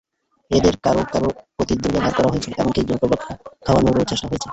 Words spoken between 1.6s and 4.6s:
দুর্ব্যবহার করা হয়েছে, এমনকি জোরপূর্বক খাওয়ানোরও চেষ্টা হয়েছে।